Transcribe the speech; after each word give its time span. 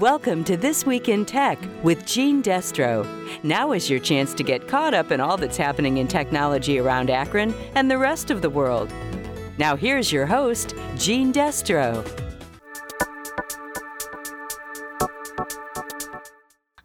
Welcome 0.00 0.44
to 0.44 0.58
This 0.58 0.84
Week 0.84 1.08
in 1.08 1.24
Tech 1.24 1.58
with 1.82 2.04
Gene 2.04 2.42
Destro. 2.42 3.06
Now 3.42 3.72
is 3.72 3.88
your 3.88 3.98
chance 3.98 4.34
to 4.34 4.42
get 4.42 4.68
caught 4.68 4.92
up 4.92 5.10
in 5.10 5.20
all 5.20 5.38
that's 5.38 5.56
happening 5.56 5.96
in 5.96 6.06
technology 6.06 6.78
around 6.78 7.08
Akron 7.08 7.54
and 7.74 7.90
the 7.90 7.96
rest 7.96 8.30
of 8.30 8.42
the 8.42 8.50
world. 8.50 8.92
Now, 9.56 9.74
here's 9.74 10.12
your 10.12 10.26
host, 10.26 10.74
Gene 10.96 11.32
Destro. 11.32 12.06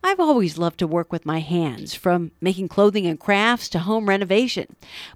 I've 0.02 0.20
always 0.20 0.58
loved 0.58 0.80
to 0.80 0.88
work 0.88 1.12
with 1.12 1.26
my 1.26 1.40
hands, 1.40 1.94
from 1.94 2.32
making 2.40 2.70
clothing 2.70 3.08
and 3.08 3.20
crafts 3.20 3.68
to 3.70 3.80
home 3.80 4.08
renovation. 4.08 4.68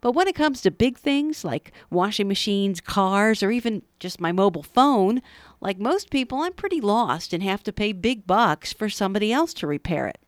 But 0.02 0.12
when 0.14 0.28
it 0.28 0.36
comes 0.36 0.62
to 0.62 0.72
big 0.72 0.98
things 0.98 1.46
like 1.46 1.72
washing 1.90 2.28
machines, 2.28 2.82
cars, 2.82 3.42
or 3.42 3.52
even 3.52 3.84
just 4.00 4.20
my 4.20 4.34
mobile 4.34 4.64
phone, 4.64 5.22
like 5.66 5.80
most 5.80 6.12
people, 6.12 6.42
I'm 6.42 6.54
pretty 6.54 6.80
lost 6.80 7.34
and 7.34 7.42
have 7.42 7.64
to 7.64 7.74
pay 7.74 7.92
big 7.92 8.28
bucks 8.28 8.72
for 8.72 8.88
somebody 8.88 9.34
else 9.34 9.52
to 9.56 9.66
repair 9.66 10.06
it. 10.06 10.20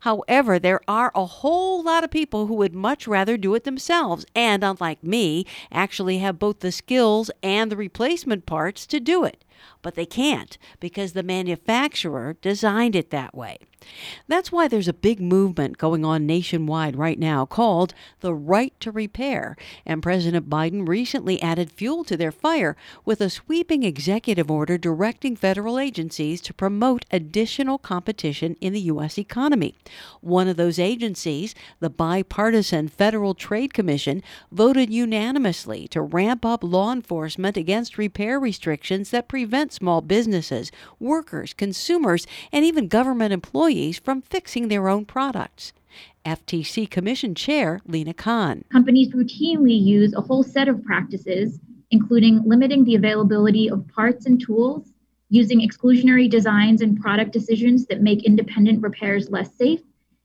However, 0.00 0.58
there 0.58 0.80
are 0.88 1.12
a 1.14 1.26
whole 1.26 1.82
lot 1.82 2.04
of 2.04 2.10
people 2.10 2.46
who 2.46 2.54
would 2.54 2.74
much 2.74 3.06
rather 3.06 3.36
do 3.36 3.54
it 3.54 3.64
themselves 3.64 4.24
and, 4.34 4.64
unlike 4.64 5.04
me, 5.04 5.44
actually 5.70 6.18
have 6.18 6.38
both 6.38 6.60
the 6.60 6.72
skills 6.72 7.30
and 7.42 7.70
the 7.70 7.76
replacement 7.76 8.46
parts 8.46 8.86
to 8.86 8.98
do 8.98 9.24
it. 9.24 9.44
But 9.82 9.94
they 9.94 10.06
can't 10.06 10.58
because 10.80 11.12
the 11.12 11.22
manufacturer 11.22 12.36
designed 12.40 12.96
it 12.96 13.10
that 13.10 13.34
way. 13.34 13.58
That's 14.26 14.50
why 14.50 14.68
there's 14.68 14.88
a 14.88 14.92
big 14.92 15.20
movement 15.20 15.78
going 15.78 16.04
on 16.04 16.26
nationwide 16.26 16.96
right 16.96 17.18
now 17.18 17.46
called 17.46 17.94
the 18.20 18.34
Right 18.34 18.74
to 18.80 18.90
Repair. 18.90 19.56
And 19.86 20.02
President 20.02 20.50
Biden 20.50 20.86
recently 20.86 21.40
added 21.40 21.70
fuel 21.70 22.04
to 22.04 22.16
their 22.16 22.32
fire 22.32 22.76
with 23.04 23.20
a 23.20 23.30
sweeping 23.30 23.84
executive 23.84 24.50
order 24.50 24.78
directing 24.78 25.36
federal 25.36 25.78
agencies 25.78 26.40
to 26.42 26.54
promote 26.54 27.04
additional 27.10 27.78
competition 27.78 28.56
in 28.60 28.72
the 28.72 28.80
U.S. 28.82 29.18
economy. 29.18 29.74
One 30.20 30.48
of 30.48 30.56
those 30.56 30.78
agencies, 30.78 31.54
the 31.80 31.90
bipartisan 31.90 32.88
Federal 32.88 33.34
Trade 33.34 33.72
Commission, 33.72 34.22
voted 34.50 34.90
unanimously 34.92 35.88
to 35.88 36.02
ramp 36.02 36.44
up 36.44 36.64
law 36.64 36.92
enforcement 36.92 37.56
against 37.56 37.98
repair 37.98 38.40
restrictions 38.40 39.10
that 39.10 39.28
prevent 39.28 39.47
small 39.70 40.00
businesses, 40.00 40.70
workers, 40.98 41.52
consumers, 41.52 42.26
and 42.52 42.64
even 42.64 42.88
government 42.88 43.32
employees 43.32 43.98
from 43.98 44.22
fixing 44.22 44.68
their 44.68 44.88
own 44.88 45.04
products. 45.04 45.72
FTC 46.24 46.88
Commission 46.90 47.34
Chair 47.34 47.80
Lina 47.86 48.14
Khan. 48.14 48.64
Companies 48.70 49.12
routinely 49.14 49.80
use 49.80 50.12
a 50.14 50.20
whole 50.20 50.42
set 50.42 50.68
of 50.68 50.84
practices, 50.84 51.58
including 51.90 52.42
limiting 52.44 52.84
the 52.84 52.94
availability 52.94 53.70
of 53.70 53.86
parts 53.88 54.26
and 54.26 54.40
tools, 54.40 54.92
using 55.30 55.60
exclusionary 55.60 56.28
designs 56.28 56.80
and 56.80 57.00
product 57.00 57.32
decisions 57.32 57.86
that 57.86 58.02
make 58.02 58.24
independent 58.24 58.82
repairs 58.82 59.30
less 59.30 59.54
safe, 59.54 59.80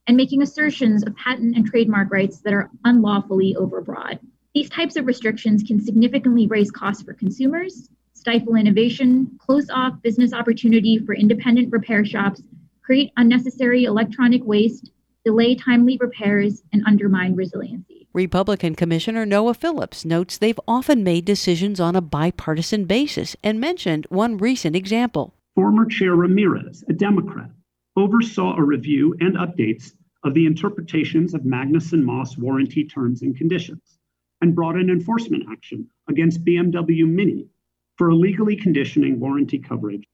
and 0.08 0.18
making 0.18 0.42
assertions 0.42 1.04
of 1.04 1.16
patent 1.16 1.56
and 1.56 1.66
trademark 1.66 2.12
rights 2.12 2.40
that 2.40 2.54
are 2.54 2.70
unlawfully 2.84 3.56
overbroad. 3.58 4.20
These 4.54 4.70
types 4.70 4.96
of 4.98 5.08
restrictions 5.08 5.64
can 5.64 5.80
significantly 5.80 6.48
raise 6.48 6.70
costs 6.70 7.04
for 7.04 7.14
consumers, 7.14 7.90
stifle 8.24 8.56
innovation, 8.56 9.30
close 9.38 9.70
off 9.70 10.02
business 10.02 10.32
opportunity 10.32 10.98
for 10.98 11.14
independent 11.14 11.70
repair 11.74 12.06
shops, 12.06 12.42
create 12.82 13.12
unnecessary 13.18 13.84
electronic 13.84 14.42
waste, 14.46 14.92
delay 15.26 15.56
timely 15.56 15.98
repairs, 16.00 16.64
and 16.72 16.82
undermine 16.88 17.36
resiliency. 17.36 18.08
Republican 18.14 18.76
Commissioner 18.76 19.26
Noah 19.26 19.54
Phillips 19.54 20.06
notes 20.06 20.38
they've 20.38 20.60
often 20.70 21.04
made 21.04 21.26
decisions 21.26 21.82
on 21.82 21.98
a 21.98 22.02
bipartisan 22.02 22.86
basis 22.86 23.36
and 23.44 23.60
mentioned 23.60 24.08
one 24.08 24.38
recent 24.38 24.74
example. 24.74 25.34
Former 25.56 25.86
Chair 25.86 26.16
Ramirez, 26.16 26.82
a 26.88 26.94
Democrat, 26.94 27.50
oversaw 27.98 28.56
a 28.56 28.64
review 28.64 29.18
and 29.20 29.36
updates 29.36 29.92
of 30.24 30.34
the 30.34 30.46
interpretations 30.46 31.34
of 31.34 31.42
Magnuson 31.42 32.02
Moss 32.02 32.38
warranty 32.38 32.86
terms 32.86 33.22
and 33.22 33.36
conditions 33.36 34.00
and 34.40 34.56
brought 34.56 34.78
an 34.78 34.90
enforcement 34.90 35.44
action 35.52 35.90
against 36.08 36.46
BMW 36.46 37.06
Mini 37.06 37.50
for 37.98 38.10
illegally 38.10 38.56
conditioning 38.56 39.20
warranty 39.20 39.60
coverage 39.60 40.08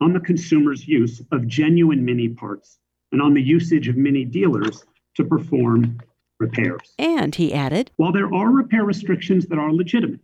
on 0.00 0.12
the 0.12 0.20
consumer's 0.20 0.86
use 0.86 1.22
of 1.32 1.46
genuine 1.46 2.04
Mini 2.04 2.28
parts 2.28 2.78
and 3.12 3.22
on 3.22 3.34
the 3.34 3.42
usage 3.42 3.88
of 3.88 3.96
Mini 3.96 4.24
dealers 4.24 4.84
to 5.16 5.24
perform 5.24 6.00
repairs. 6.40 6.94
And 6.98 7.34
he 7.34 7.54
added 7.54 7.90
While 7.96 8.12
there 8.12 8.32
are 8.32 8.50
repair 8.50 8.84
restrictions 8.84 9.46
that 9.46 9.58
are 9.58 9.72
legitimate, 9.72 10.20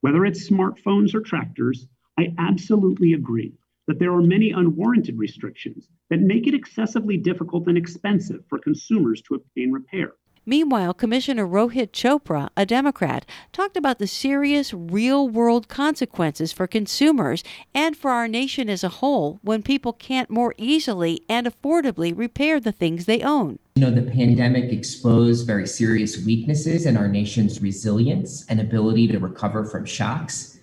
whether 0.00 0.24
it's 0.24 0.48
smartphones 0.48 1.14
or 1.14 1.20
tractors, 1.20 1.86
I 2.18 2.34
absolutely 2.38 3.14
agree 3.14 3.54
that 3.86 3.98
there 3.98 4.12
are 4.12 4.22
many 4.22 4.50
unwarranted 4.50 5.18
restrictions 5.18 5.88
that 6.10 6.20
make 6.20 6.46
it 6.46 6.54
excessively 6.54 7.16
difficult 7.16 7.66
and 7.68 7.76
expensive 7.76 8.44
for 8.48 8.58
consumers 8.58 9.22
to 9.22 9.34
obtain 9.34 9.72
repair. 9.72 10.12
Meanwhile, 10.46 10.92
Commissioner 10.94 11.46
Rohit 11.46 11.92
Chopra, 11.92 12.50
a 12.54 12.66
Democrat, 12.66 13.24
talked 13.50 13.78
about 13.78 13.98
the 13.98 14.06
serious 14.06 14.74
real 14.74 15.26
world 15.26 15.68
consequences 15.68 16.52
for 16.52 16.66
consumers 16.66 17.42
and 17.74 17.96
for 17.96 18.10
our 18.10 18.28
nation 18.28 18.68
as 18.68 18.84
a 18.84 18.90
whole 18.90 19.38
when 19.42 19.62
people 19.62 19.94
can't 19.94 20.28
more 20.28 20.54
easily 20.58 21.22
and 21.30 21.46
affordably 21.46 22.12
repair 22.14 22.60
the 22.60 22.72
things 22.72 23.06
they 23.06 23.22
own. 23.22 23.58
You 23.76 23.82
know, 23.86 23.90
the 23.90 24.10
pandemic 24.10 24.70
exposed 24.70 25.46
very 25.46 25.66
serious 25.66 26.22
weaknesses 26.22 26.84
in 26.84 26.98
our 26.98 27.08
nation's 27.08 27.62
resilience 27.62 28.44
and 28.46 28.60
ability 28.60 29.08
to 29.08 29.18
recover 29.18 29.64
from 29.64 29.86
shocks. 29.86 30.58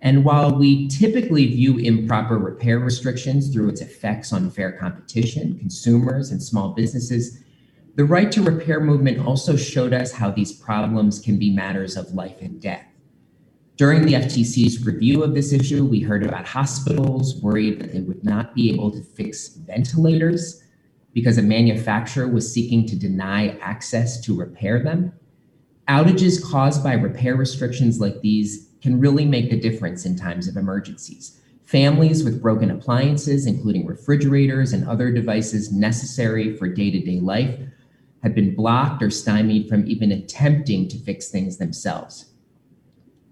And 0.00 0.24
while 0.24 0.56
we 0.56 0.88
typically 0.88 1.46
view 1.46 1.76
improper 1.76 2.38
repair 2.38 2.78
restrictions 2.78 3.52
through 3.52 3.68
its 3.68 3.82
effects 3.82 4.32
on 4.32 4.50
fair 4.50 4.72
competition, 4.72 5.58
consumers, 5.58 6.30
and 6.30 6.42
small 6.42 6.70
businesses, 6.70 7.42
the 7.96 8.04
right 8.04 8.30
to 8.30 8.42
repair 8.42 8.78
movement 8.78 9.26
also 9.26 9.56
showed 9.56 9.94
us 9.94 10.12
how 10.12 10.30
these 10.30 10.52
problems 10.52 11.18
can 11.18 11.38
be 11.38 11.50
matters 11.50 11.96
of 11.96 12.12
life 12.12 12.42
and 12.42 12.60
death. 12.60 12.84
During 13.76 14.04
the 14.04 14.12
FTC's 14.12 14.84
review 14.84 15.22
of 15.22 15.34
this 15.34 15.50
issue, 15.50 15.82
we 15.84 16.00
heard 16.00 16.22
about 16.22 16.46
hospitals 16.46 17.40
worried 17.42 17.80
that 17.80 17.92
they 17.92 18.00
would 18.00 18.22
not 18.22 18.54
be 18.54 18.70
able 18.70 18.90
to 18.90 19.02
fix 19.02 19.48
ventilators 19.48 20.62
because 21.14 21.38
a 21.38 21.42
manufacturer 21.42 22.28
was 22.28 22.52
seeking 22.52 22.86
to 22.86 22.96
deny 22.96 23.56
access 23.62 24.20
to 24.20 24.36
repair 24.36 24.82
them. 24.82 25.10
Outages 25.88 26.42
caused 26.42 26.84
by 26.84 26.92
repair 26.92 27.34
restrictions 27.34 27.98
like 27.98 28.20
these 28.20 28.72
can 28.82 29.00
really 29.00 29.24
make 29.24 29.50
a 29.52 29.60
difference 29.60 30.04
in 30.04 30.16
times 30.16 30.48
of 30.48 30.58
emergencies. 30.58 31.40
Families 31.64 32.24
with 32.24 32.42
broken 32.42 32.70
appliances, 32.70 33.46
including 33.46 33.86
refrigerators 33.86 34.74
and 34.74 34.86
other 34.86 35.10
devices 35.10 35.72
necessary 35.72 36.54
for 36.56 36.68
day 36.68 36.90
to 36.90 37.00
day 37.00 37.20
life, 37.20 37.58
have 38.22 38.34
been 38.34 38.54
blocked 38.54 39.02
or 39.02 39.10
stymied 39.10 39.68
from 39.68 39.86
even 39.86 40.12
attempting 40.12 40.88
to 40.88 40.98
fix 40.98 41.28
things 41.28 41.58
themselves. 41.58 42.32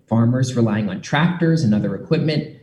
Farmers 0.07 0.55
relying 0.55 0.89
on 0.89 1.01
tractors 1.01 1.63
and 1.65 1.75
other 1.75 1.95
equipment 1.95 2.59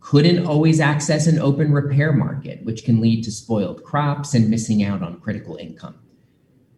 couldn't 0.00 0.46
always 0.46 0.80
access 0.80 1.26
an 1.26 1.38
open 1.38 1.72
repair 1.72 2.12
market, 2.12 2.64
which 2.64 2.84
can 2.84 3.00
lead 3.00 3.22
to 3.24 3.30
spoiled 3.30 3.84
crops 3.84 4.34
and 4.34 4.50
missing 4.50 4.82
out 4.82 5.02
on 5.02 5.20
critical 5.20 5.56
income. 5.56 5.94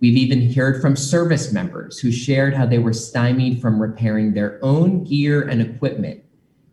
We've 0.00 0.16
even 0.16 0.52
heard 0.52 0.82
from 0.82 0.96
service 0.96 1.50
members 1.50 1.98
who 1.98 2.12
shared 2.12 2.52
how 2.52 2.66
they 2.66 2.78
were 2.78 2.92
stymied 2.92 3.62
from 3.62 3.80
repairing 3.80 4.34
their 4.34 4.62
own 4.62 5.04
gear 5.04 5.40
and 5.40 5.62
equipment 5.62 6.22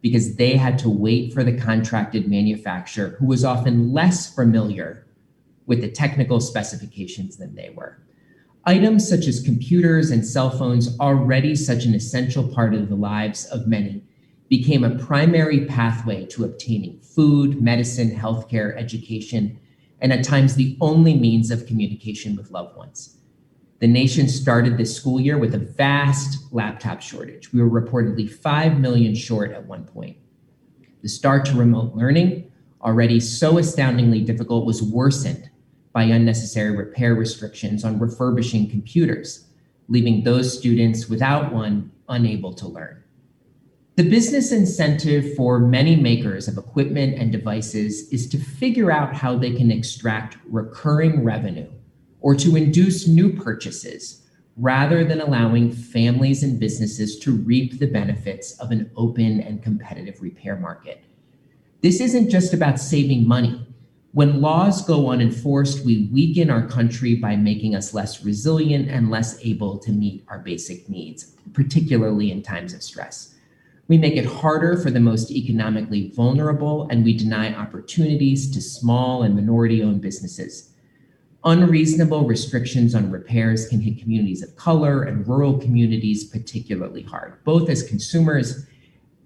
because 0.02 0.36
they 0.36 0.58
had 0.58 0.78
to 0.80 0.90
wait 0.90 1.34
for 1.34 1.44
the 1.44 1.58
contracted 1.58 2.28
manufacturer 2.28 3.16
who 3.20 3.28
was 3.28 3.46
often 3.46 3.94
less 3.94 4.34
familiar 4.34 5.06
with 5.72 5.80
the 5.80 5.90
technical 5.90 6.42
specifications 6.42 7.38
than 7.38 7.56
they 7.56 7.70
were. 7.70 7.98
Items 8.66 9.08
such 9.08 9.26
as 9.26 9.42
computers 9.42 10.12
and 10.12 10.26
cell 10.26 10.50
phones, 10.50 11.00
already 11.00 11.56
such 11.56 11.86
an 11.86 11.96
essential 11.96 12.46
part 12.46 12.74
of 12.74 12.90
the 12.90 12.96
lives 12.96 13.46
of 13.46 13.68
many, 13.68 14.04
became 14.50 14.84
a 14.84 15.00
primary 15.00 15.64
pathway 15.64 16.26
to 16.26 16.44
obtaining 16.44 17.00
food, 17.00 17.62
medicine, 17.62 18.12
healthcare, 18.12 18.78
education, 18.78 19.58
and 20.02 20.12
at 20.12 20.26
times 20.26 20.56
the 20.56 20.76
only 20.82 21.16
means 21.16 21.52
of 21.52 21.66
communication 21.66 22.36
with 22.36 22.52
loved 22.52 22.76
ones. 22.76 23.20
The 23.80 23.88
nation 23.88 24.28
started 24.28 24.78
this 24.78 24.94
school 24.94 25.22
year 25.22 25.38
with 25.38 25.56
a 25.56 25.58
vast 25.58 26.52
laptop 26.52 27.02
shortage. 27.02 27.54
We 27.54 27.62
were 27.62 27.82
reportedly 27.82 28.30
5 28.30 28.78
million 28.78 29.16
short 29.16 29.54
at 29.54 29.68
one 29.68 29.86
point. 29.86 30.18
The 31.02 31.08
start 31.08 31.46
to 31.46 31.56
remote 31.56 31.96
learning, 31.96 32.52
already 32.82 33.22
so 33.22 33.58
astoundingly 33.58 34.20
difficult, 34.20 34.66
was 34.66 34.84
worsened 34.84 35.48
by 35.94 36.04
unnecessary 36.04 36.76
repair 36.76 37.16
restrictions 37.16 37.84
on 37.84 38.00
refurbishing 38.00 38.70
computers, 38.70 39.48
leaving 39.88 40.24
those 40.24 40.58
students 40.58 41.10
without 41.10 41.54
one 41.54 41.92
unable 42.08 42.54
to 42.54 42.68
learn. 42.68 43.04
The 43.96 44.10
business 44.10 44.52
incentive 44.52 45.36
for 45.36 45.60
many 45.60 45.96
makers 45.96 46.48
of 46.48 46.58
equipment 46.58 47.20
and 47.20 47.32
devices 47.32 48.10
is 48.10 48.28
to 48.30 48.40
figure 48.40 48.92
out 48.92 49.16
how 49.16 49.38
they 49.38 49.54
can 49.54 49.70
extract 49.70 50.38
recurring 50.48 51.24
revenue 51.24 51.70
or 52.22 52.36
to 52.36 52.56
induce 52.56 53.08
new 53.08 53.34
purchases 53.34 54.22
rather 54.58 55.04
than 55.04 55.20
allowing 55.20 55.72
families 55.72 56.42
and 56.44 56.60
businesses 56.60 57.20
to 57.20 57.32
reap 57.32 57.80
the 57.80 57.88
benefits 57.88 58.58
of 58.60 58.72
an 58.72 58.90
open 58.96 59.42
and 59.42 59.62
competitive 59.62 60.22
repair 60.22 60.56
market. 60.56 61.04
This 61.82 62.00
isn't 62.00 62.30
just 62.30 62.54
about 62.54 62.80
saving 62.80 63.28
money, 63.28 63.68
When 64.14 64.42
laws 64.42 64.86
go 64.86 65.10
unenforced, 65.10 65.86
we 65.86 66.10
weaken 66.12 66.50
our 66.50 66.68
country 66.68 67.16
by 67.16 67.38
making 67.38 67.76
us 67.76 67.94
less 67.94 68.26
resilient 68.26 68.90
and 68.90 69.10
less 69.10 69.40
able 69.42 69.78
to 69.80 69.92
meet 69.92 70.26
our 70.28 70.40
basic 70.40 70.90
needs, 70.90 71.38
particularly 71.54 72.30
in 72.30 72.42
times 72.42 72.74
of 72.74 72.84
stress. 72.84 73.36
We 73.88 73.98
make 73.98 74.18
it 74.18 74.26
harder 74.26 74.78
for 74.78 74.92
the 74.92 75.00
most 75.00 75.32
economically 75.32 76.12
vulnerable, 76.14 76.90
and 76.90 77.06
we 77.06 77.16
deny 77.16 77.56
opportunities 77.56 78.52
to 78.52 78.62
small 78.62 79.24
and 79.24 79.34
minority 79.34 79.82
owned 79.82 80.02
businesses. 80.02 80.74
Unreasonable 81.46 82.28
restrictions 82.28 82.94
on 82.94 83.12
repairs 83.12 83.68
can 83.68 83.80
hit 83.80 83.98
communities 83.98 84.44
of 84.44 84.58
color 84.58 85.04
and 85.04 85.26
rural 85.26 85.58
communities 85.58 86.26
particularly 86.26 87.04
hard, 87.04 87.42
both 87.46 87.70
as 87.70 87.82
consumers 87.82 88.68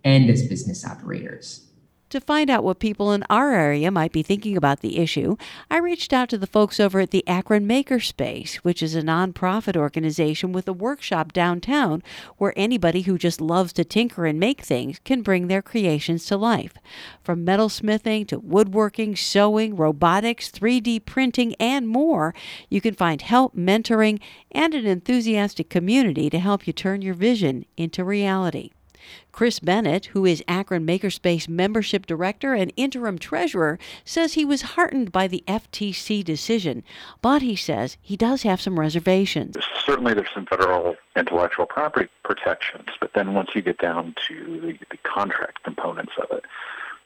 and 0.03 0.29
as 0.29 0.47
business 0.47 0.85
operators. 0.85 1.71
To 2.15 2.21
find 2.21 2.49
out 2.49 2.63
what 2.63 2.79
people 2.79 3.11
in 3.11 3.25
our 3.29 3.51
area 3.51 3.91
might 3.91 4.13
be 4.13 4.23
thinking 4.23 4.55
about 4.55 4.79
the 4.79 4.99
issue, 4.99 5.35
I 5.69 5.79
reached 5.79 6.13
out 6.13 6.29
to 6.29 6.37
the 6.37 6.47
folks 6.47 6.79
over 6.79 7.01
at 7.01 7.11
the 7.11 7.27
Akron 7.27 7.67
Makerspace, 7.67 8.55
which 8.63 8.81
is 8.81 8.95
a 8.95 9.01
nonprofit 9.01 9.75
organization 9.75 10.53
with 10.53 10.65
a 10.69 10.71
workshop 10.71 11.33
downtown 11.33 12.01
where 12.37 12.53
anybody 12.55 13.01
who 13.01 13.17
just 13.17 13.41
loves 13.41 13.73
to 13.73 13.83
tinker 13.83 14.25
and 14.25 14.39
make 14.39 14.61
things 14.61 15.01
can 15.03 15.23
bring 15.23 15.47
their 15.47 15.61
creations 15.61 16.25
to 16.27 16.37
life. 16.37 16.75
From 17.21 17.45
metalsmithing 17.45 18.29
to 18.29 18.39
woodworking, 18.39 19.17
sewing, 19.17 19.75
robotics, 19.75 20.49
3D 20.49 21.03
printing, 21.03 21.53
and 21.55 21.85
more, 21.85 22.33
you 22.69 22.79
can 22.79 22.95
find 22.95 23.23
help, 23.23 23.57
mentoring, 23.57 24.21
and 24.53 24.73
an 24.73 24.85
enthusiastic 24.85 25.69
community 25.69 26.29
to 26.29 26.39
help 26.39 26.65
you 26.65 26.71
turn 26.71 27.01
your 27.01 27.13
vision 27.13 27.65
into 27.75 28.05
reality. 28.05 28.71
Chris 29.31 29.59
Bennett, 29.59 30.07
who 30.07 30.25
is 30.25 30.43
Akron 30.47 30.85
Makerspace 30.85 31.49
Membership 31.49 32.05
Director 32.05 32.53
and 32.53 32.71
Interim 32.75 33.17
Treasurer, 33.17 33.77
says 34.03 34.33
he 34.33 34.45
was 34.45 34.61
heartened 34.61 35.11
by 35.11 35.27
the 35.27 35.43
FTC 35.47 36.23
decision, 36.23 36.83
but 37.21 37.41
he 37.41 37.55
says 37.55 37.97
he 38.01 38.15
does 38.15 38.43
have 38.43 38.61
some 38.61 38.79
reservations. 38.79 39.57
Certainly, 39.85 40.13
there's 40.13 40.33
some 40.33 40.45
federal 40.45 40.95
intellectual 41.15 41.65
property 41.65 42.09
protections, 42.23 42.89
but 42.99 43.13
then 43.13 43.33
once 43.33 43.49
you 43.55 43.61
get 43.61 43.77
down 43.77 44.15
to 44.27 44.59
the, 44.61 44.77
the 44.89 44.97
contract 45.03 45.63
components 45.63 46.13
of 46.17 46.37
it, 46.37 46.45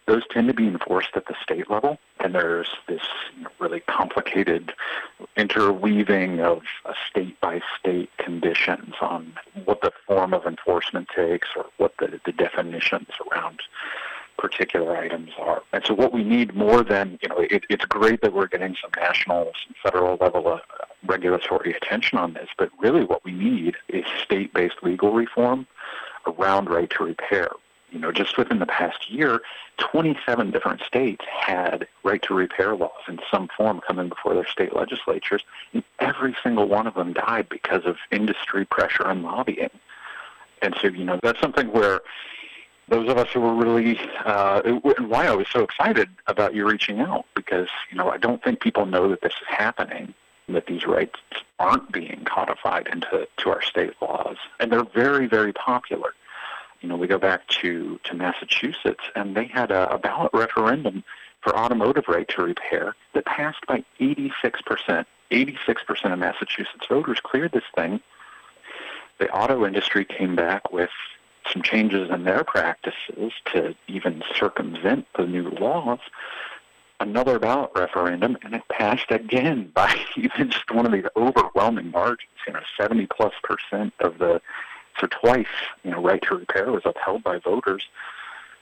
those 0.09 0.23
tend 0.31 0.47
to 0.47 0.55
be 0.55 0.67
enforced 0.67 1.11
at 1.15 1.27
the 1.27 1.35
state 1.41 1.69
level, 1.69 1.99
and 2.19 2.33
there's 2.33 2.69
this 2.87 3.03
really 3.59 3.81
complicated 3.81 4.73
interweaving 5.37 6.39
of 6.39 6.63
uh, 6.85 6.93
state 7.07 7.39
by 7.41 7.61
state 7.79 8.09
conditions 8.17 8.95
on 9.01 9.31
what 9.69 9.81
the 9.81 9.91
form 10.07 10.33
of 10.33 10.47
enforcement 10.47 11.07
takes 11.15 11.49
or 11.55 11.67
what 11.77 11.93
the, 11.99 12.19
the 12.25 12.31
definitions 12.31 13.09
around 13.31 13.59
particular 14.35 14.97
items 14.97 15.29
are. 15.37 15.61
And 15.71 15.83
so 15.85 15.93
what 15.93 16.11
we 16.11 16.23
need 16.23 16.55
more 16.55 16.83
than, 16.83 17.19
you 17.21 17.29
know, 17.29 17.37
it, 17.37 17.65
it's 17.69 17.85
great 17.85 18.21
that 18.21 18.33
we're 18.33 18.47
getting 18.47 18.75
some 18.81 18.89
national, 18.97 19.51
some 19.63 19.75
federal 19.83 20.17
level 20.19 20.47
of 20.47 20.61
regulatory 21.05 21.71
attention 21.73 22.17
on 22.17 22.33
this, 22.33 22.49
but 22.57 22.71
really 22.79 23.03
what 23.03 23.23
we 23.23 23.31
need 23.31 23.75
is 23.89 24.05
state-based 24.23 24.77
legal 24.81 25.11
reform 25.13 25.67
around 26.25 26.67
right 26.67 26.89
to 26.89 27.03
repair 27.03 27.49
you 27.91 27.99
know, 27.99 28.11
just 28.11 28.37
within 28.37 28.59
the 28.59 28.65
past 28.65 29.09
year, 29.09 29.41
27 29.77 30.51
different 30.51 30.81
states 30.81 31.25
had 31.29 31.87
right 32.03 32.21
to 32.23 32.33
repair 32.33 32.75
laws 32.75 33.01
in 33.07 33.19
some 33.31 33.49
form 33.55 33.81
coming 33.85 34.09
before 34.09 34.33
their 34.33 34.47
state 34.47 34.75
legislatures, 34.75 35.43
and 35.73 35.83
every 35.99 36.35
single 36.43 36.67
one 36.67 36.87
of 36.87 36.93
them 36.93 37.13
died 37.13 37.47
because 37.49 37.85
of 37.85 37.97
industry 38.11 38.65
pressure 38.65 39.07
and 39.07 39.23
lobbying. 39.23 39.69
And 40.61 40.75
so, 40.81 40.87
you 40.87 41.05
know, 41.05 41.19
that's 41.23 41.39
something 41.39 41.71
where 41.71 42.01
those 42.89 43.09
of 43.09 43.17
us 43.17 43.29
who 43.29 43.39
were 43.39 43.55
really, 43.55 43.99
uh, 44.25 44.61
and 44.65 45.09
why 45.09 45.27
I 45.27 45.35
was 45.35 45.47
so 45.47 45.63
excited 45.63 46.09
about 46.27 46.53
you 46.55 46.67
reaching 46.67 46.99
out, 46.99 47.25
because, 47.35 47.69
you 47.91 47.97
know, 47.97 48.09
I 48.09 48.17
don't 48.17 48.43
think 48.43 48.59
people 48.59 48.85
know 48.85 49.07
that 49.09 49.21
this 49.21 49.33
is 49.33 49.47
happening, 49.47 50.13
that 50.47 50.65
these 50.65 50.85
rights 50.85 51.19
aren't 51.59 51.91
being 51.91 52.23
codified 52.25 52.87
into 52.87 53.27
to 53.37 53.49
our 53.49 53.61
state 53.61 53.93
laws, 54.01 54.37
and 54.59 54.71
they're 54.71 54.83
very, 54.83 55.27
very 55.27 55.53
popular. 55.53 56.13
You 56.81 56.89
know, 56.89 56.95
we 56.95 57.07
go 57.07 57.17
back 57.17 57.47
to, 57.61 57.99
to 58.05 58.13
Massachusetts, 58.13 59.03
and 59.15 59.35
they 59.35 59.45
had 59.45 59.71
a, 59.71 59.93
a 59.93 59.97
ballot 59.97 60.31
referendum 60.33 61.03
for 61.41 61.55
automotive 61.55 62.05
right 62.07 62.27
to 62.29 62.43
repair 62.43 62.95
that 63.13 63.25
passed 63.25 63.65
by 63.67 63.83
86%. 63.99 65.05
86% 65.31 66.13
of 66.13 66.19
Massachusetts 66.19 66.87
voters 66.87 67.19
cleared 67.21 67.51
this 67.51 67.63
thing. 67.75 67.99
The 69.19 69.29
auto 69.29 69.65
industry 69.65 70.05
came 70.05 70.35
back 70.35 70.71
with 70.71 70.89
some 71.51 71.61
changes 71.61 72.09
in 72.09 72.23
their 72.23 72.43
practices 72.43 73.33
to 73.53 73.75
even 73.87 74.23
circumvent 74.35 75.07
the 75.15 75.25
new 75.25 75.49
laws. 75.49 75.99
Another 76.99 77.39
ballot 77.39 77.71
referendum, 77.75 78.37
and 78.43 78.55
it 78.55 78.63
passed 78.69 79.09
again 79.09 79.71
by 79.73 79.93
even 80.17 80.51
just 80.51 80.71
one 80.71 80.85
of 80.85 80.91
these 80.91 81.05
overwhelming 81.15 81.91
margins. 81.91 82.29
You 82.47 82.53
know, 82.53 82.61
70 82.77 83.07
plus 83.07 83.33
percent 83.43 83.93
of 83.99 84.17
the 84.17 84.41
so 84.99 85.07
twice, 85.07 85.47
you 85.83 85.91
know, 85.91 86.01
right 86.01 86.21
to 86.23 86.35
repair 86.35 86.71
was 86.71 86.83
upheld 86.85 87.23
by 87.23 87.37
voters. 87.39 87.87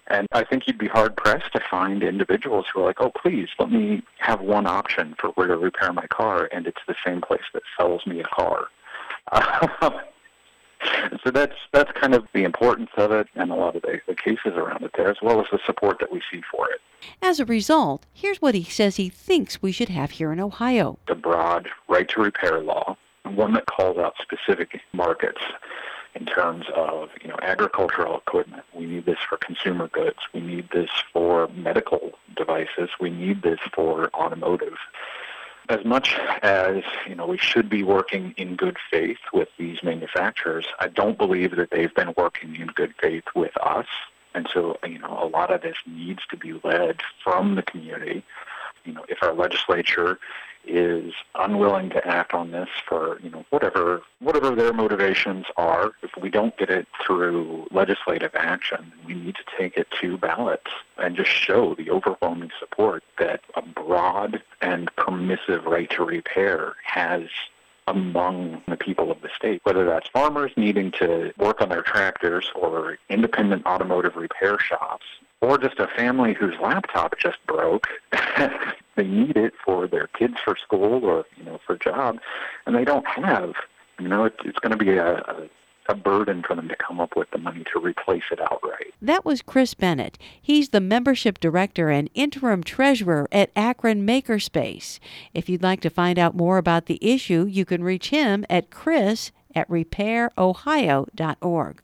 And 0.07 0.27
I 0.31 0.43
think 0.43 0.67
you'd 0.67 0.77
be 0.77 0.87
hard 0.87 1.17
pressed 1.17 1.51
to 1.53 1.59
find 1.59 2.01
individuals 2.01 2.65
who 2.73 2.81
are 2.81 2.85
like, 2.85 3.01
oh, 3.01 3.11
please, 3.11 3.49
let 3.59 3.69
me 3.69 4.03
have 4.19 4.39
one 4.39 4.65
option 4.65 5.15
for 5.19 5.29
where 5.31 5.47
to 5.47 5.57
repair 5.57 5.91
my 5.91 6.07
car, 6.07 6.47
and 6.53 6.65
it's 6.65 6.81
the 6.87 6.95
same 7.05 7.19
place 7.19 7.41
that 7.53 7.63
sells 7.77 8.05
me 8.07 8.21
a 8.21 8.23
car. 8.23 8.67
so 11.23 11.31
that's 11.31 11.55
that's 11.73 11.91
kind 11.91 12.13
of 12.13 12.25
the 12.33 12.45
importance 12.45 12.91
of 12.95 13.11
it, 13.11 13.27
and 13.35 13.51
a 13.51 13.55
lot 13.55 13.75
of 13.75 13.81
the, 13.81 13.99
the 14.07 14.15
cases 14.15 14.53
around 14.55 14.81
it 14.83 14.91
there, 14.95 15.09
as 15.09 15.17
well 15.21 15.41
as 15.41 15.47
the 15.51 15.59
support 15.65 15.99
that 15.99 16.11
we 16.11 16.21
see 16.31 16.41
for 16.49 16.69
it. 16.69 16.79
As 17.21 17.41
a 17.41 17.45
result, 17.45 18.05
here's 18.13 18.41
what 18.41 18.55
he 18.55 18.63
says 18.63 18.95
he 18.95 19.09
thinks 19.09 19.61
we 19.61 19.73
should 19.73 19.89
have 19.89 20.11
here 20.11 20.31
in 20.31 20.39
Ohio: 20.39 20.99
the 21.09 21.15
broad 21.15 21.67
right 21.89 22.07
to 22.07 22.21
repair 22.21 22.61
law, 22.61 22.95
one 23.25 23.51
that 23.53 23.65
calls 23.65 23.97
out 23.97 24.13
specific 24.21 24.79
markets 24.93 25.41
in 26.19 26.25
terms 26.25 26.65
of 26.75 27.09
you 27.21 27.29
know 27.29 27.37
agricultural 27.41 28.17
equipment. 28.17 28.63
We 28.73 28.85
need 28.85 29.05
this 29.05 29.19
for 29.27 29.37
consumer 29.37 29.87
goods. 29.87 30.17
We 30.33 30.41
need 30.41 30.69
this 30.71 30.89
for 31.13 31.47
medical 31.49 32.13
devices. 32.35 32.89
We 32.99 33.09
need 33.09 33.43
this 33.43 33.59
for 33.73 34.09
automotive. 34.13 34.77
As 35.69 35.83
much 35.83 36.15
as 36.41 36.83
you 37.07 37.15
know, 37.15 37.27
we 37.27 37.37
should 37.37 37.69
be 37.69 37.83
working 37.83 38.33
in 38.37 38.55
good 38.55 38.77
faith 38.89 39.19
with 39.33 39.49
these 39.57 39.83
manufacturers. 39.83 40.65
I 40.79 40.87
don't 40.87 41.17
believe 41.17 41.55
that 41.57 41.71
they've 41.71 41.93
been 41.93 42.13
working 42.17 42.55
in 42.55 42.67
good 42.67 42.93
faith 42.99 43.25
with 43.35 43.55
us, 43.57 43.87
and 44.33 44.47
so 44.51 44.77
you 44.85 44.99
know, 44.99 45.19
a 45.21 45.27
lot 45.27 45.53
of 45.53 45.61
this 45.61 45.77
needs 45.85 46.25
to 46.31 46.37
be 46.37 46.59
led 46.63 47.01
from 47.23 47.55
the 47.55 47.63
community. 47.63 48.23
You 48.85 48.93
know, 48.93 49.05
if 49.09 49.21
our 49.21 49.33
legislature 49.33 50.17
is 50.65 51.13
unwilling 51.35 51.89
to 51.91 52.05
act 52.07 52.33
on 52.33 52.51
this 52.51 52.69
for 52.87 53.19
you 53.21 53.29
know 53.29 53.45
whatever 53.49 54.01
whatever 54.19 54.55
their 54.55 54.73
motivations 54.73 55.45
are. 55.55 55.91
If 56.01 56.11
we 56.21 56.29
don't 56.29 56.55
get 56.57 56.69
it 56.69 56.87
through 57.05 57.67
legislative 57.71 58.31
action, 58.35 58.91
we 59.05 59.13
need 59.13 59.35
to 59.35 59.43
take 59.57 59.77
it 59.77 59.87
to 60.01 60.17
ballots 60.17 60.71
and 60.97 61.15
just 61.15 61.31
show 61.31 61.75
the 61.75 61.89
overwhelming 61.89 62.51
support 62.59 63.03
that 63.19 63.41
a 63.55 63.61
broad 63.61 64.41
and 64.61 64.93
permissive 64.95 65.65
right 65.65 65.89
to 65.91 66.03
repair 66.03 66.75
has 66.83 67.23
among 67.87 68.61
the 68.67 68.75
people 68.75 69.11
of 69.11 69.21
the 69.21 69.29
state, 69.35 69.61
whether 69.63 69.85
that's 69.85 70.09
farmers 70.09 70.51
needing 70.57 70.91
to 70.91 71.31
work 71.37 71.61
on 71.61 71.69
their 71.69 71.81
tractors 71.81 72.51
or 72.53 72.97
independent 73.09 73.65
automotive 73.65 74.17
repair 74.17 74.59
shops 74.59 75.05
or 75.41 75.57
just 75.57 75.79
a 75.79 75.87
family 75.87 76.33
whose 76.33 76.55
laptop 76.61 77.17
just 77.19 77.37
broke. 77.45 77.87
they 78.95 79.05
need 79.05 79.37
it 79.37 79.53
for 79.63 79.87
their 79.87 80.07
kids 80.07 80.35
for 80.43 80.55
school 80.55 81.05
or 81.05 81.25
you 81.37 81.43
know 81.43 81.59
for 81.65 81.77
job, 81.77 82.19
and 82.65 82.75
they 82.75 82.85
don't 82.85 83.07
have. 83.07 83.53
You 83.99 84.07
know, 84.07 84.25
it, 84.25 84.35
it's 84.45 84.59
going 84.59 84.77
to 84.77 84.83
be 84.83 84.91
a, 84.91 85.15
a 85.17 85.49
a 85.89 85.95
burden 85.95 86.43
for 86.43 86.55
them 86.55 86.67
to 86.67 86.75
come 86.75 86.99
up 86.99 87.15
with 87.15 87.29
the 87.31 87.37
money 87.37 87.63
to 87.73 87.79
replace 87.79 88.23
it 88.31 88.39
outright. 88.41 88.93
That 89.01 89.25
was 89.25 89.41
Chris 89.41 89.73
Bennett. 89.73 90.17
He's 90.41 90.69
the 90.69 90.81
membership 90.81 91.39
director 91.39 91.89
and 91.89 92.09
interim 92.13 92.63
treasurer 92.63 93.27
at 93.31 93.51
Akron 93.55 94.05
Makerspace. 94.05 94.99
If 95.33 95.49
you'd 95.49 95.63
like 95.63 95.81
to 95.81 95.89
find 95.89 96.19
out 96.19 96.35
more 96.35 96.57
about 96.57 96.85
the 96.85 96.99
issue, 97.01 97.45
you 97.45 97.65
can 97.65 97.83
reach 97.83 98.09
him 98.09 98.45
at 98.49 98.69
chris 98.69 99.31
at 99.55 99.69
repairohio.org. 99.69 101.81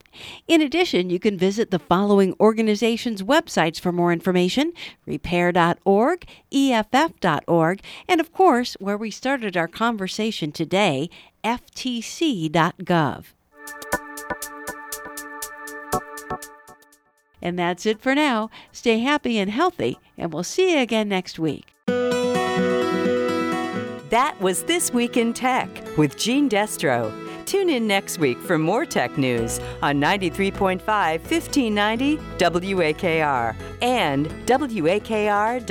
In 0.47 0.61
addition, 0.61 1.09
you 1.09 1.19
can 1.19 1.37
visit 1.37 1.71
the 1.71 1.79
following 1.79 2.35
organizations' 2.39 3.23
websites 3.23 3.79
for 3.79 3.91
more 3.91 4.13
information 4.13 4.73
repair.org, 5.05 6.25
EFF.org, 6.51 7.81
and 8.07 8.21
of 8.21 8.31
course, 8.31 8.77
where 8.79 8.97
we 8.97 9.11
started 9.11 9.57
our 9.57 9.67
conversation 9.67 10.51
today, 10.51 11.09
FTC.gov. 11.43 13.25
And 17.41 17.59
that's 17.59 17.85
it 17.85 18.01
for 18.01 18.15
now. 18.15 18.49
Stay 18.71 18.99
happy 18.99 19.37
and 19.37 19.51
healthy, 19.51 19.99
and 20.17 20.31
we'll 20.31 20.43
see 20.43 20.73
you 20.73 20.79
again 20.79 21.09
next 21.09 21.37
week. 21.37 21.73
That 24.09 24.37
was 24.39 24.63
This 24.63 24.93
Week 24.93 25.17
in 25.17 25.33
Tech 25.33 25.69
with 25.97 26.17
Gene 26.17 26.47
Destro. 26.47 27.22
Tune 27.45 27.69
in 27.69 27.87
next 27.87 28.19
week 28.19 28.39
for 28.39 28.57
more 28.57 28.85
tech 28.85 29.17
news 29.17 29.59
on 29.81 29.99
93.5 29.99 30.79
1590 30.81 32.17
WAKR 32.37 33.55
and 33.81 34.27
WAKR.net. 34.45 35.63